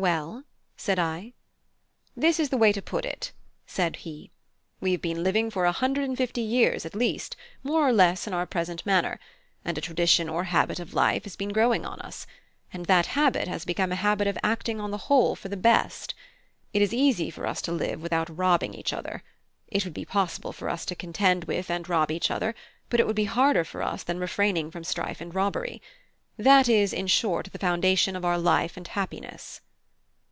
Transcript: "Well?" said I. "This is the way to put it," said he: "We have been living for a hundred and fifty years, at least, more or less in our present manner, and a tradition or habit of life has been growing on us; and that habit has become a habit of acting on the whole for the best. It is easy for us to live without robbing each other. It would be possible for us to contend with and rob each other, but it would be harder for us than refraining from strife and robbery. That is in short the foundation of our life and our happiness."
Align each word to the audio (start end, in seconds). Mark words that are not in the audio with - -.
"Well?" 0.00 0.44
said 0.76 1.00
I. 1.00 1.32
"This 2.16 2.38
is 2.38 2.50
the 2.50 2.56
way 2.56 2.72
to 2.72 2.80
put 2.80 3.04
it," 3.04 3.32
said 3.66 3.96
he: 3.96 4.30
"We 4.80 4.92
have 4.92 5.02
been 5.02 5.24
living 5.24 5.50
for 5.50 5.64
a 5.64 5.72
hundred 5.72 6.04
and 6.04 6.16
fifty 6.16 6.40
years, 6.40 6.86
at 6.86 6.94
least, 6.94 7.34
more 7.64 7.88
or 7.88 7.92
less 7.92 8.24
in 8.24 8.32
our 8.32 8.46
present 8.46 8.86
manner, 8.86 9.18
and 9.64 9.76
a 9.76 9.80
tradition 9.80 10.28
or 10.28 10.44
habit 10.44 10.78
of 10.78 10.94
life 10.94 11.24
has 11.24 11.34
been 11.34 11.48
growing 11.48 11.84
on 11.84 11.98
us; 11.98 12.28
and 12.72 12.86
that 12.86 13.06
habit 13.18 13.48
has 13.48 13.64
become 13.64 13.90
a 13.90 13.96
habit 13.96 14.28
of 14.28 14.38
acting 14.44 14.80
on 14.80 14.92
the 14.92 15.10
whole 15.10 15.34
for 15.34 15.48
the 15.48 15.56
best. 15.56 16.14
It 16.72 16.80
is 16.80 16.94
easy 16.94 17.28
for 17.28 17.44
us 17.44 17.60
to 17.62 17.72
live 17.72 18.00
without 18.00 18.30
robbing 18.38 18.74
each 18.74 18.92
other. 18.92 19.24
It 19.66 19.84
would 19.84 19.94
be 19.94 20.04
possible 20.04 20.52
for 20.52 20.68
us 20.70 20.86
to 20.86 20.94
contend 20.94 21.46
with 21.46 21.70
and 21.72 21.88
rob 21.88 22.12
each 22.12 22.30
other, 22.30 22.54
but 22.88 23.00
it 23.00 23.06
would 23.08 23.16
be 23.16 23.24
harder 23.24 23.64
for 23.64 23.82
us 23.82 24.04
than 24.04 24.20
refraining 24.20 24.70
from 24.70 24.84
strife 24.84 25.20
and 25.20 25.34
robbery. 25.34 25.82
That 26.36 26.68
is 26.68 26.92
in 26.92 27.08
short 27.08 27.48
the 27.50 27.58
foundation 27.58 28.14
of 28.14 28.24
our 28.24 28.38
life 28.38 28.76
and 28.76 28.86
our 28.86 28.94
happiness." 28.94 29.60